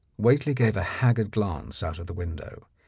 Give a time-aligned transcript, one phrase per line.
[0.17, 2.65] Whately gave a haggard glance out of the win dow.